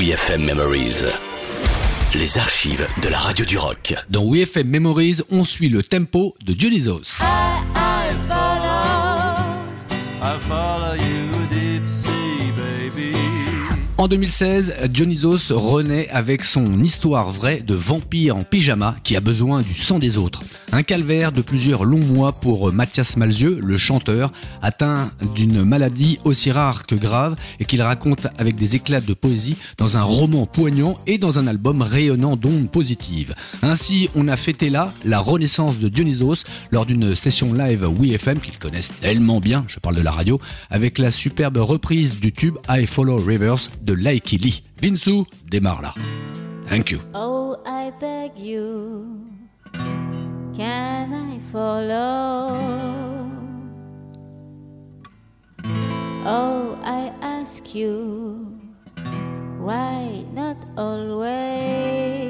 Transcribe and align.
WeFM 0.00 0.46
Memories. 0.46 1.04
Les 2.14 2.38
archives 2.38 2.86
de 3.02 3.10
la 3.10 3.18
radio 3.18 3.44
du 3.44 3.58
rock. 3.58 3.94
Dans 4.08 4.24
WeFM 4.24 4.66
Memories, 4.66 5.18
on 5.30 5.44
suit 5.44 5.68
le 5.68 5.82
tempo 5.82 6.34
de 6.42 6.54
Dionysos. 6.54 7.20
En 14.00 14.08
2016, 14.08 14.76
Dionysos 14.88 15.50
renaît 15.50 16.08
avec 16.08 16.42
son 16.42 16.80
histoire 16.80 17.30
vraie 17.30 17.60
de 17.60 17.74
vampire 17.74 18.34
en 18.34 18.44
pyjama 18.44 18.96
qui 19.04 19.14
a 19.14 19.20
besoin 19.20 19.60
du 19.60 19.74
sang 19.74 19.98
des 19.98 20.16
autres. 20.16 20.42
Un 20.72 20.82
calvaire 20.82 21.32
de 21.32 21.42
plusieurs 21.42 21.84
longs 21.84 21.98
mois 21.98 22.32
pour 22.32 22.72
Mathias 22.72 23.18
Malzieux, 23.18 23.60
le 23.62 23.76
chanteur, 23.76 24.32
atteint 24.62 25.10
d'une 25.34 25.64
maladie 25.64 26.18
aussi 26.24 26.50
rare 26.50 26.86
que 26.86 26.94
grave 26.94 27.36
et 27.58 27.66
qu'il 27.66 27.82
raconte 27.82 28.26
avec 28.38 28.54
des 28.54 28.74
éclats 28.74 29.02
de 29.02 29.12
poésie 29.12 29.58
dans 29.76 29.98
un 29.98 30.02
roman 30.02 30.46
poignant 30.46 30.96
et 31.06 31.18
dans 31.18 31.38
un 31.38 31.46
album 31.46 31.82
rayonnant 31.82 32.36
d'ondes 32.36 32.70
positives. 32.70 33.34
Ainsi, 33.60 34.08
on 34.14 34.28
a 34.28 34.36
fêté 34.38 34.70
là 34.70 34.94
la 35.04 35.18
renaissance 35.18 35.78
de 35.78 35.90
Dionysos 35.90 36.44
lors 36.70 36.86
d'une 36.86 37.14
session 37.14 37.52
live 37.52 37.86
WeFM 37.86 38.40
qu'ils 38.40 38.56
connaissent 38.56 38.92
tellement 39.02 39.40
bien, 39.40 39.66
je 39.68 39.78
parle 39.78 39.96
de 39.96 40.02
la 40.02 40.12
radio, 40.12 40.40
avec 40.70 40.96
la 40.96 41.10
superbe 41.10 41.58
reprise 41.58 42.18
du 42.18 42.32
tube 42.32 42.56
I 42.66 42.86
Follow 42.86 43.16
Rivers 43.18 43.68
de 43.82 43.89
Laiki 43.94 44.38
Lee. 44.38 44.62
Binsu 44.80 45.24
démarre 45.50 45.82
là. 45.82 45.94
Thank 46.66 46.90
you. 46.92 47.00
Oh, 47.14 47.56
I 47.66 47.90
beg 48.00 48.38
you, 48.38 49.26
can 50.54 51.12
I 51.12 51.40
follow? 51.50 52.56
Oh, 56.24 56.78
I 56.84 57.12
ask 57.22 57.74
you, 57.74 58.46
why 59.58 60.24
not 60.32 60.56
always? 60.76 62.20